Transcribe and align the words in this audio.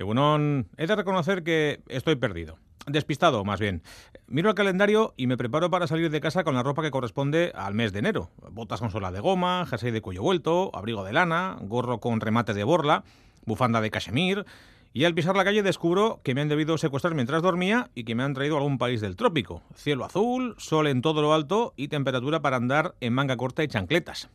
Egunon, 0.00 0.66
he 0.78 0.86
de 0.86 0.96
reconocer 0.96 1.42
que 1.42 1.82
estoy 1.88 2.16
perdido. 2.16 2.56
Despistado, 2.86 3.44
más 3.44 3.60
bien. 3.60 3.82
Miro 4.26 4.48
el 4.48 4.54
calendario 4.54 5.12
y 5.18 5.26
me 5.26 5.36
preparo 5.36 5.68
para 5.68 5.86
salir 5.86 6.10
de 6.10 6.22
casa 6.22 6.42
con 6.42 6.54
la 6.54 6.62
ropa 6.62 6.80
que 6.82 6.90
corresponde 6.90 7.52
al 7.54 7.74
mes 7.74 7.92
de 7.92 7.98
enero. 7.98 8.30
Botas 8.50 8.80
con 8.80 8.90
sola 8.90 9.12
de 9.12 9.20
goma, 9.20 9.66
jersey 9.66 9.90
de 9.90 10.00
cuello 10.00 10.22
vuelto, 10.22 10.70
abrigo 10.72 11.04
de 11.04 11.12
lana, 11.12 11.58
gorro 11.60 12.00
con 12.00 12.20
remate 12.20 12.54
de 12.54 12.64
borla, 12.64 13.04
bufanda 13.44 13.82
de 13.82 13.90
cachemir. 13.90 14.46
Y 14.94 15.04
al 15.04 15.14
pisar 15.14 15.36
la 15.36 15.44
calle 15.44 15.62
descubro 15.62 16.20
que 16.24 16.34
me 16.34 16.40
han 16.40 16.48
debido 16.48 16.78
secuestrar 16.78 17.14
mientras 17.14 17.42
dormía 17.42 17.90
y 17.94 18.04
que 18.04 18.14
me 18.14 18.22
han 18.22 18.32
traído 18.32 18.54
a 18.54 18.58
algún 18.58 18.78
país 18.78 19.02
del 19.02 19.16
trópico. 19.16 19.62
Cielo 19.74 20.06
azul, 20.06 20.54
sol 20.56 20.86
en 20.86 21.02
todo 21.02 21.20
lo 21.20 21.34
alto 21.34 21.74
y 21.76 21.88
temperatura 21.88 22.40
para 22.40 22.56
andar 22.56 22.94
en 23.00 23.12
manga 23.12 23.36
corta 23.36 23.62
y 23.62 23.68
chancletas. 23.68 24.30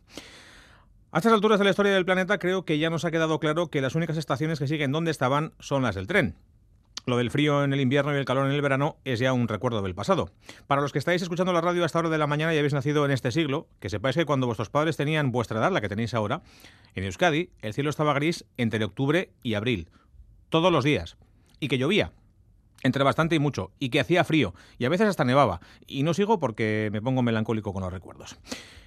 A 1.16 1.20
estas 1.20 1.32
alturas 1.32 1.60
de 1.60 1.64
la 1.64 1.70
historia 1.70 1.94
del 1.94 2.04
planeta 2.04 2.40
creo 2.40 2.66
que 2.66 2.78
ya 2.78 2.90
nos 2.90 3.06
ha 3.06 3.10
quedado 3.10 3.40
claro 3.40 3.70
que 3.70 3.80
las 3.80 3.96
únicas 3.96 4.18
estaciones 4.18 4.60
que 4.60 4.68
siguen 4.68 4.92
donde 4.92 5.12
estaban 5.12 5.54
son 5.60 5.82
las 5.82 5.96
del 5.96 6.08
tren. 6.08 6.36
Lo 7.06 7.16
del 7.16 7.32
frío 7.32 7.64
en 7.64 7.72
el 7.72 7.80
invierno 7.80 8.14
y 8.14 8.18
el 8.18 8.26
calor 8.26 8.48
en 8.48 8.52
el 8.52 8.62
verano 8.62 8.98
es 9.06 9.20
ya 9.20 9.32
un 9.32 9.48
recuerdo 9.48 9.82
del 9.82 9.96
pasado. 9.96 10.30
Para 10.68 10.82
los 10.82 10.92
que 10.92 11.00
estáis 11.00 11.22
escuchando 11.22 11.54
la 11.54 11.62
radio 11.62 11.84
a 11.84 11.86
esta 11.86 12.00
hora 12.00 12.10
de 12.10 12.18
la 12.18 12.28
mañana 12.28 12.54
y 12.54 12.58
habéis 12.58 12.74
nacido 12.74 13.06
en 13.06 13.12
este 13.12 13.32
siglo, 13.32 13.70
que 13.80 13.90
sepáis 13.90 14.18
que 14.18 14.26
cuando 14.26 14.46
vuestros 14.46 14.70
padres 14.70 14.98
tenían 14.98 15.32
vuestra 15.32 15.58
edad, 15.58 15.72
la 15.72 15.80
que 15.80 15.88
tenéis 15.88 16.14
ahora, 16.14 16.42
en 16.96 17.06
Euskadi 17.06 17.50
el 17.62 17.74
cielo 17.74 17.92
estaba 17.92 18.14
gris 18.14 18.44
entre 18.58 18.84
octubre 18.84 19.32
y 19.42 19.54
abril, 19.54 19.88
todos 20.50 20.70
los 20.70 20.84
días, 20.84 21.16
y 21.62 21.70
que 21.70 21.78
llovía 21.78 22.12
entre 22.86 23.04
bastante 23.04 23.36
y 23.36 23.40
mucho, 23.40 23.72
y 23.80 23.90
que 23.90 24.00
hacía 24.00 24.24
frío, 24.24 24.54
y 24.78 24.86
a 24.86 24.90
veces 24.90 25.08
hasta 25.08 25.26
nevaba. 25.26 25.60
Y 25.88 26.04
no 26.04 26.14
sigo 26.14 26.40
porque 26.40 26.90
me 26.92 27.02
pongo 27.02 27.24
melancólico 27.24 27.74
con 27.74 27.82
los 27.82 27.92
recuerdos. 27.92 28.38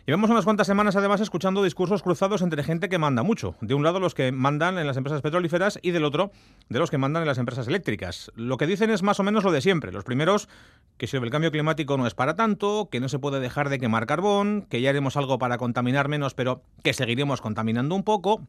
Llevamos 0.07 0.31
unas 0.31 0.45
cuantas 0.45 0.67
semanas 0.67 0.97
además 0.97 1.21
escuchando 1.21 1.63
discursos 1.63 2.03
cruzados 2.03 2.41
entre 2.41 2.63
gente 2.63 2.89
que 2.89 2.97
manda 2.97 3.23
mucho. 3.23 3.57
De 3.61 3.75
un 3.75 3.83
lado 3.83 4.01
los 4.01 4.15
que 4.15 4.33
mandan 4.33 4.79
en 4.79 4.87
las 4.87 4.97
empresas 4.97 5.21
petrolíferas 5.21 5.79
y 5.83 5.91
del 5.91 6.05
otro 6.05 6.31
de 6.71 6.79
los 6.79 6.91
que 6.91 6.97
mandan 6.97 7.25
en 7.25 7.29
las 7.29 7.37
empresas 7.37 7.69
eléctricas. 7.69 8.33
Lo 8.35 8.57
que 8.57 8.67
dicen 8.67 8.89
es 8.89 9.03
más 9.03 9.21
o 9.21 9.23
menos 9.23 9.45
lo 9.45 9.53
de 9.53 9.61
siempre. 9.61 9.93
Los 9.93 10.05
primeros, 10.05 10.49
que 10.97 11.07
si 11.07 11.19
el 11.19 11.31
cambio 11.31 11.51
climático 11.51 11.99
no 11.99 12.07
es 12.07 12.15
para 12.15 12.37
tanto, 12.37 12.89
que 12.91 13.01
no 13.01 13.11
se 13.11 13.19
puede 13.19 13.39
dejar 13.39 13.69
de 13.69 13.79
quemar 13.79 14.07
carbón, 14.07 14.67
que 14.71 14.81
ya 14.81 14.89
haremos 14.89 15.19
algo 15.19 15.39
para 15.39 15.59
contaminar 15.59 16.09
menos, 16.09 16.33
pero 16.33 16.63
que 16.83 16.95
seguiremos 16.95 17.43
contaminando 17.43 17.95
un 17.95 18.05
poco. 18.05 18.47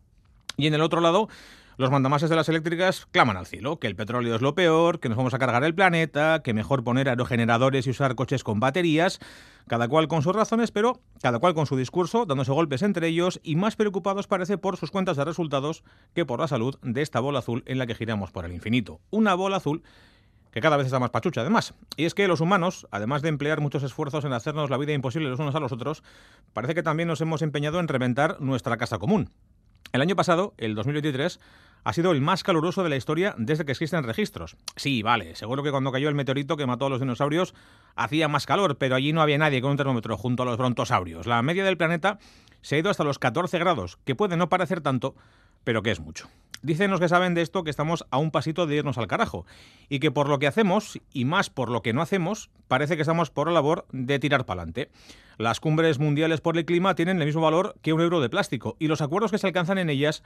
Y 0.57 0.67
en 0.67 0.73
el 0.73 0.81
otro 0.81 1.01
lado, 1.01 1.29
los 1.79 1.91
mandamases 1.91 2.29
de 2.29 2.35
las 2.35 2.49
eléctricas 2.49 3.05
claman 3.05 3.37
al 3.37 3.45
cielo, 3.45 3.79
que 3.79 3.87
el 3.87 3.95
petróleo 3.95 4.35
es 4.35 4.41
lo 4.41 4.53
peor, 4.53 4.99
que 4.99 5.07
nos 5.07 5.17
vamos 5.17 5.33
a 5.33 5.39
cargar 5.39 5.63
el 5.63 5.73
planeta, 5.73 6.41
que 6.43 6.53
mejor 6.53 6.83
poner 6.83 7.07
aerogeneradores 7.07 7.87
y 7.87 7.91
usar 7.91 8.15
coches 8.15 8.43
con 8.43 8.59
baterías, 8.59 9.19
cada 9.65 9.87
cual 9.87 10.09
con 10.09 10.21
sus 10.21 10.35
razones, 10.35 10.71
pero 10.71 10.99
cada 11.21 11.39
cual 11.39 11.53
con 11.53 11.67
su 11.67 11.77
discurso, 11.77 12.25
dándose 12.25 12.51
golpes 12.51 12.81
entre 12.81 13.07
ellos 13.07 13.39
y 13.43 13.55
más 13.55 13.77
preocupados 13.77 14.27
parece 14.27 14.57
por 14.57 14.75
sus 14.75 14.91
cuentas 14.91 15.15
de 15.15 15.23
resultados 15.23 15.85
que 16.13 16.25
por 16.25 16.41
la 16.41 16.49
salud 16.49 16.77
de 16.81 17.01
esta 17.01 17.21
bola 17.21 17.39
azul 17.39 17.63
en 17.65 17.77
la 17.77 17.87
que 17.87 17.95
giramos 17.95 18.31
por 18.31 18.43
el 18.43 18.51
infinito. 18.51 18.99
Una 19.09 19.33
bola 19.35 19.55
azul 19.55 19.81
que 20.51 20.59
cada 20.59 20.75
vez 20.75 20.87
está 20.87 20.99
más 20.99 21.11
pachucha 21.11 21.41
además. 21.41 21.75
Y 21.95 22.03
es 22.03 22.13
que 22.13 22.27
los 22.27 22.41
humanos, 22.41 22.87
además 22.91 23.21
de 23.21 23.29
emplear 23.29 23.61
muchos 23.61 23.83
esfuerzos 23.83 24.25
en 24.25 24.33
hacernos 24.33 24.69
la 24.69 24.77
vida 24.77 24.91
imposible 24.91 25.29
los 25.29 25.39
unos 25.39 25.55
a 25.55 25.61
los 25.61 25.71
otros, 25.71 26.03
parece 26.51 26.75
que 26.75 26.83
también 26.83 27.07
nos 27.07 27.21
hemos 27.21 27.41
empeñado 27.41 27.79
en 27.79 27.87
reventar 27.87 28.41
nuestra 28.41 28.75
casa 28.75 28.97
común. 28.97 29.29
El 29.91 30.01
año 30.01 30.15
pasado, 30.15 30.53
el 30.57 30.75
2023, 30.75 31.39
ha 31.83 31.93
sido 31.93 32.11
el 32.11 32.21
más 32.21 32.43
caluroso 32.43 32.83
de 32.83 32.89
la 32.89 32.95
historia 32.95 33.33
desde 33.37 33.65
que 33.65 33.71
existen 33.71 34.03
registros. 34.03 34.55
Sí, 34.75 35.01
vale, 35.01 35.35
seguro 35.35 35.63
que 35.63 35.71
cuando 35.71 35.91
cayó 35.91 36.09
el 36.09 36.15
meteorito 36.15 36.57
que 36.57 36.67
mató 36.67 36.85
a 36.85 36.89
los 36.89 36.99
dinosaurios 36.99 37.53
hacía 37.95 38.27
más 38.27 38.45
calor, 38.45 38.77
pero 38.77 38.95
allí 38.95 39.13
no 39.13 39.21
había 39.21 39.37
nadie 39.37 39.61
con 39.61 39.71
un 39.71 39.77
termómetro 39.77 40.17
junto 40.17 40.43
a 40.43 40.45
los 40.45 40.57
brontosaurios. 40.57 41.25
La 41.25 41.41
media 41.41 41.63
del 41.63 41.77
planeta 41.77 42.19
se 42.61 42.75
ha 42.75 42.79
ido 42.79 42.89
hasta 42.89 43.03
los 43.03 43.19
14 43.19 43.57
grados, 43.59 43.97
que 44.05 44.15
puede 44.15 44.37
no 44.37 44.49
parecer 44.49 44.81
tanto, 44.81 45.15
pero 45.63 45.81
que 45.81 45.91
es 45.91 45.99
mucho. 45.99 46.29
Dicen 46.61 46.91
los 46.91 46.99
que 46.99 47.07
saben 47.07 47.33
de 47.33 47.41
esto 47.41 47.63
que 47.63 47.69
estamos 47.69 48.05
a 48.11 48.17
un 48.17 48.31
pasito 48.31 48.67
de 48.67 48.75
irnos 48.75 48.97
al 48.97 49.07
carajo, 49.07 49.45
y 49.87 49.99
que 49.99 50.11
por 50.11 50.27
lo 50.27 50.39
que 50.39 50.47
hacemos, 50.47 50.99
y 51.13 51.25
más 51.25 51.49
por 51.49 51.69
lo 51.69 51.81
que 51.81 51.93
no 51.93 52.01
hacemos, 52.01 52.49
parece 52.67 52.95
que 52.95 53.01
estamos 53.01 53.29
por 53.29 53.47
la 53.47 53.53
labor 53.53 53.85
de 53.91 54.19
tirar 54.19 54.45
para 54.45 54.61
adelante. 54.61 54.89
Las 55.37 55.59
cumbres 55.59 55.99
mundiales 55.99 56.41
por 56.41 56.57
el 56.57 56.65
clima 56.65 56.95
tienen 56.95 57.19
el 57.19 57.27
mismo 57.27 57.41
valor 57.41 57.75
que 57.81 57.93
un 57.93 58.01
euro 58.01 58.19
de 58.19 58.29
plástico, 58.29 58.75
y 58.79 58.87
los 58.87 59.01
acuerdos 59.01 59.31
que 59.31 59.37
se 59.37 59.47
alcanzan 59.47 59.77
en 59.77 59.89
ellas 59.89 60.23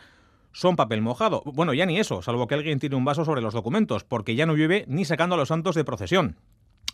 son 0.52 0.76
papel 0.76 1.02
mojado. 1.02 1.42
Bueno, 1.46 1.74
ya 1.74 1.86
ni 1.86 2.00
eso, 2.00 2.22
salvo 2.22 2.48
que 2.48 2.56
alguien 2.56 2.80
tire 2.80 2.96
un 2.96 3.06
vaso 3.06 3.26
sobre 3.26 3.42
los 3.42 3.54
documentos, 3.54 4.04
porque 4.04 4.36
ya 4.36 4.46
no 4.46 4.56
llueve 4.56 4.86
ni 4.88 5.06
sacando 5.06 5.36
a 5.36 5.38
los 5.38 5.50
santos 5.50 5.76
de 5.76 5.84
procesión. 5.84 6.38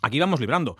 Aquí 0.02 0.18
vamos 0.18 0.40
librando. 0.40 0.76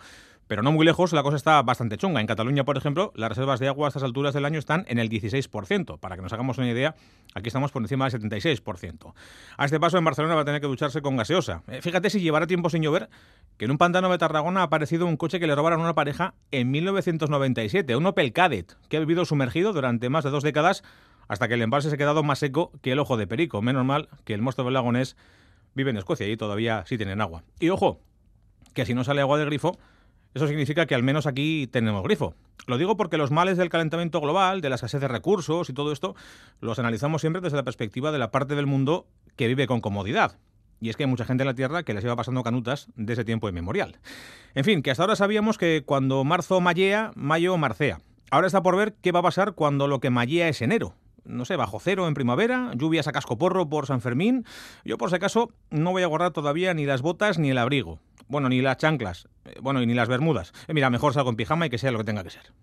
Pero 0.47 0.63
no 0.63 0.71
muy 0.71 0.85
lejos, 0.85 1.13
la 1.13 1.23
cosa 1.23 1.37
está 1.37 1.61
bastante 1.61 1.97
chunga. 1.97 2.19
En 2.19 2.27
Cataluña, 2.27 2.65
por 2.65 2.77
ejemplo, 2.77 3.13
las 3.15 3.29
reservas 3.29 3.59
de 3.59 3.67
agua 3.69 3.87
a 3.87 3.89
estas 3.89 4.03
alturas 4.03 4.33
del 4.33 4.43
año 4.43 4.59
están 4.59 4.85
en 4.89 4.99
el 4.99 5.09
16%. 5.09 5.97
Para 5.99 6.15
que 6.15 6.21
nos 6.21 6.33
hagamos 6.33 6.57
una 6.57 6.69
idea, 6.69 6.95
aquí 7.33 7.47
estamos 7.47 7.71
por 7.71 7.81
encima 7.81 8.09
del 8.09 8.21
76%. 8.21 9.13
A 9.57 9.65
este 9.65 9.79
paso, 9.79 9.97
en 9.97 10.03
Barcelona 10.03 10.35
va 10.35 10.41
a 10.41 10.45
tener 10.45 10.59
que 10.59 10.67
ducharse 10.67 11.01
con 11.01 11.15
gaseosa. 11.15 11.63
Eh, 11.67 11.81
fíjate 11.81 12.09
si 12.09 12.19
llevará 12.19 12.47
tiempo 12.47 12.69
sin 12.69 12.83
llover, 12.83 13.09
que 13.57 13.65
en 13.65 13.71
un 13.71 13.77
pantano 13.77 14.09
de 14.09 14.17
Tarragona 14.17 14.61
ha 14.61 14.63
aparecido 14.63 15.05
un 15.05 15.15
coche 15.15 15.39
que 15.39 15.47
le 15.47 15.55
robaron 15.55 15.79
a 15.79 15.83
una 15.83 15.95
pareja 15.95 16.33
en 16.51 16.69
1997, 16.69 17.95
un 17.95 18.05
Opel 18.05 18.33
Kadett, 18.33 18.75
que 18.89 18.97
ha 18.97 18.99
vivido 18.99 19.23
sumergido 19.23 19.71
durante 19.71 20.09
más 20.09 20.23
de 20.23 20.31
dos 20.31 20.43
décadas 20.43 20.83
hasta 21.27 21.47
que 21.47 21.53
el 21.53 21.61
embalse 21.61 21.87
se 21.87 21.95
ha 21.95 21.97
quedado 21.97 22.23
más 22.23 22.39
seco 22.39 22.73
que 22.81 22.91
el 22.91 22.99
ojo 22.99 23.15
de 23.15 23.25
perico. 23.25 23.61
Menos 23.61 23.85
mal 23.85 24.09
que 24.25 24.33
el 24.33 24.41
monstruo 24.41 24.65
del 24.65 24.73
lagonés 24.73 25.15
vive 25.75 25.91
en 25.91 25.97
Escocia 25.97 26.27
y 26.27 26.35
todavía 26.35 26.83
sí 26.85 26.97
tienen 26.97 27.21
agua. 27.21 27.43
Y 27.59 27.69
ojo, 27.69 28.01
que 28.73 28.85
si 28.85 28.93
no 28.93 29.05
sale 29.05 29.21
agua 29.21 29.37
del 29.37 29.47
grifo, 29.47 29.77
eso 30.33 30.47
significa 30.47 30.85
que 30.85 30.95
al 30.95 31.03
menos 31.03 31.27
aquí 31.27 31.67
tenemos 31.67 32.03
grifo. 32.03 32.35
Lo 32.67 32.77
digo 32.77 32.95
porque 32.95 33.17
los 33.17 33.31
males 33.31 33.57
del 33.57 33.69
calentamiento 33.69 34.21
global, 34.21 34.61
de 34.61 34.69
la 34.69 34.75
escasez 34.75 35.01
de 35.01 35.07
recursos 35.07 35.69
y 35.69 35.73
todo 35.73 35.91
esto, 35.91 36.15
los 36.59 36.79
analizamos 36.79 37.21
siempre 37.21 37.41
desde 37.41 37.57
la 37.57 37.63
perspectiva 37.63 38.11
de 38.11 38.19
la 38.19 38.31
parte 38.31 38.55
del 38.55 38.67
mundo 38.67 39.07
que 39.35 39.47
vive 39.47 39.67
con 39.67 39.81
comodidad. 39.81 40.37
Y 40.79 40.89
es 40.89 40.95
que 40.95 41.03
hay 41.03 41.09
mucha 41.09 41.25
gente 41.25 41.43
en 41.43 41.47
la 41.47 41.53
Tierra 41.53 41.83
que 41.83 41.93
les 41.93 42.03
iba 42.03 42.15
pasando 42.15 42.43
canutas 42.43 42.87
desde 42.95 43.25
tiempo 43.25 43.49
inmemorial. 43.49 43.99
En 44.55 44.63
fin, 44.63 44.81
que 44.81 44.91
hasta 44.91 45.03
ahora 45.03 45.15
sabíamos 45.15 45.57
que 45.57 45.83
cuando 45.85 46.23
marzo 46.23 46.59
mallea, 46.59 47.11
mayo 47.15 47.55
marcea. 47.57 47.99
Ahora 48.31 48.47
está 48.47 48.63
por 48.63 48.75
ver 48.75 48.95
qué 49.01 49.11
va 49.11 49.19
a 49.19 49.23
pasar 49.23 49.53
cuando 49.53 49.87
lo 49.87 49.99
que 49.99 50.09
mallea 50.09 50.47
es 50.47 50.61
enero 50.61 50.95
no 51.23 51.45
sé, 51.45 51.55
bajo 51.55 51.79
cero 51.79 52.07
en 52.07 52.13
primavera, 52.13 52.71
lluvias 52.75 53.07
a 53.07 53.11
cascoporro 53.11 53.69
por 53.69 53.85
San 53.85 54.01
Fermín. 54.01 54.45
Yo, 54.83 54.97
por 54.97 55.09
si 55.09 55.15
acaso, 55.15 55.51
no 55.69 55.91
voy 55.91 56.03
a 56.03 56.07
guardar 56.07 56.31
todavía 56.31 56.73
ni 56.73 56.85
las 56.85 57.01
botas 57.01 57.37
ni 57.37 57.51
el 57.51 57.57
abrigo. 57.57 57.99
Bueno, 58.31 58.47
ni 58.47 58.61
las 58.61 58.77
chanclas. 58.77 59.27
Eh, 59.43 59.55
bueno, 59.61 59.81
y 59.81 59.85
ni 59.85 59.93
las 59.93 60.07
bermudas. 60.07 60.53
Eh, 60.69 60.73
mira, 60.73 60.89
mejor 60.89 61.13
salgo 61.13 61.29
en 61.29 61.35
pijama 61.35 61.65
y 61.65 61.69
que 61.69 61.77
sea 61.77 61.91
lo 61.91 61.97
que 61.97 62.05
tenga 62.05 62.23
que 62.23 62.29
ser. 62.29 62.53